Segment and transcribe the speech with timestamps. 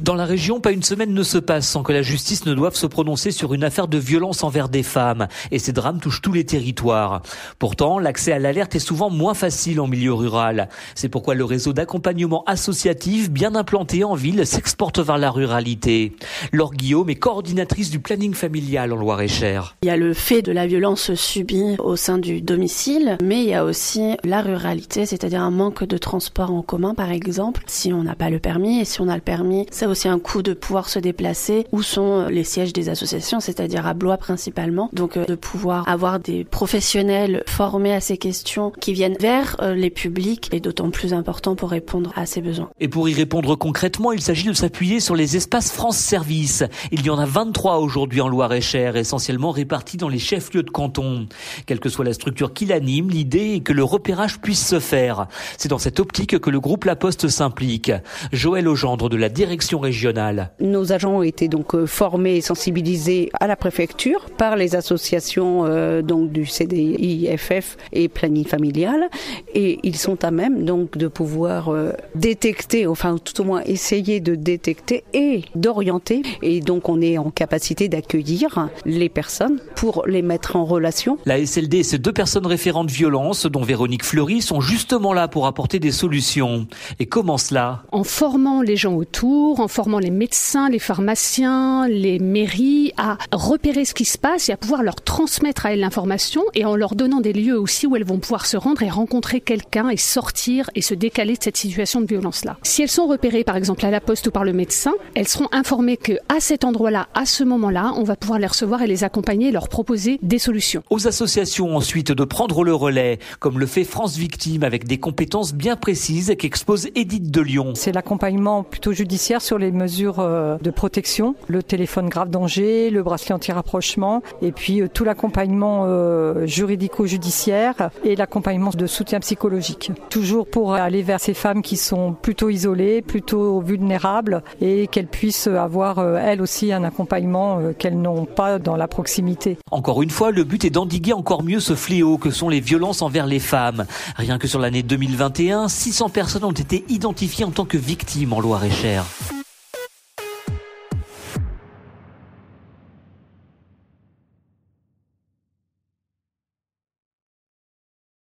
[0.00, 2.74] Dans la région, pas une semaine ne se passe sans que la justice ne doive
[2.74, 5.28] se prononcer sur une affaire de violence envers des femmes.
[5.50, 7.20] Et ces drames touchent tous les territoires.
[7.58, 10.70] Pourtant, l'accès à l'alerte est souvent moins facile en milieu rural.
[10.94, 16.16] C'est pourquoi le réseau d'accompagnement associatif, bien implanté en ville, s'exporte vers la ruralité.
[16.50, 19.76] Laure Guillaume est coordinatrice du planning familial en Loire-et-Cher.
[19.82, 23.50] Il y a le fait de la violence subie au sein du domicile, mais il
[23.50, 27.62] y a aussi la ruralité, c'est-à-dire un manque de transport en commun, par exemple.
[27.66, 30.18] Si on n'a pas le permis, et si on a le permis, ça aussi un
[30.18, 31.66] coût de pouvoir se déplacer.
[31.72, 34.88] Où sont les sièges des associations, c'est-à-dire à Blois principalement.
[34.92, 39.74] Donc euh, de pouvoir avoir des professionnels formés à ces questions qui viennent vers euh,
[39.74, 42.70] les publics est d'autant plus important pour répondre à ces besoins.
[42.80, 46.64] Et pour y répondre concrètement, il s'agit de s'appuyer sur les espaces France Service.
[46.92, 51.26] Il y en a 23 aujourd'hui en Loire-et-Cher, essentiellement répartis dans les chefs-lieux de canton.
[51.66, 55.26] Quelle que soit la structure qui l'anime, l'idée est que le repérage puisse se faire.
[55.58, 57.92] C'est dans cette optique que le groupe La Poste s'implique.
[58.32, 60.50] Joël Augendre de la direction régionale.
[60.60, 65.64] Nos agents ont été donc euh, formés et sensibilisés à la préfecture par les associations
[65.66, 69.08] euh, donc du CDIFF et Planning Familial
[69.54, 74.20] et ils sont à même donc de pouvoir euh, détecter, enfin tout au moins essayer
[74.20, 80.22] de détecter et d'orienter et donc on est en capacité d'accueillir les personnes pour les
[80.22, 81.18] mettre en relation.
[81.26, 85.28] La SLD et ses deux personnes référentes de violence, dont Véronique Fleury, sont justement là
[85.28, 86.66] pour apporter des solutions.
[86.98, 87.82] Et comment cela?
[87.92, 93.84] En formant les gens autour, en formant les médecins, les pharmaciens, les mairies à repérer
[93.84, 96.94] ce qui se passe et à pouvoir leur transmettre à elles l'information et en leur
[96.94, 100.70] donnant des lieux aussi où elles vont pouvoir se rendre et rencontrer quelqu'un et sortir
[100.74, 102.58] et se décaler de cette situation de violence-là.
[102.62, 105.48] Si elles sont repérées par exemple à la poste ou par le médecin, elles seront
[105.52, 109.04] informées que à cet endroit-là, à ce moment-là, on va pouvoir les recevoir et les
[109.04, 110.82] accompagner et leur proposer des solutions.
[110.90, 115.54] Aux associations ensuite de prendre le relais, comme le fait France Victime avec des compétences
[115.54, 117.72] bien précises qu'expose Edith de Lyon.
[117.74, 123.02] C'est l'accompagnement plutôt judiciaire sur les mesures euh, de protection, le téléphone grave danger, le
[123.02, 129.90] bracelet anti-rapprochement et puis euh, tout l'accompagnement euh, juridico-judiciaire et l'accompagnement de soutien psychologique.
[130.08, 135.48] Toujours pour aller vers ces femmes qui sont plutôt isolées, plutôt vulnérables et qu'elles puissent
[135.48, 139.58] avoir elles aussi un accompagnement qu'elles n'ont pas dans la proximité.
[139.72, 143.02] Encore une fois, le but est d'endiguer encore mieux ce fléau que sont les violences
[143.02, 143.84] envers les femmes.
[144.14, 148.38] Rien que sur l'année 2021, 600 personnes ont été identifiées en tant que victimes en
[148.38, 149.04] Loire-et-Cher.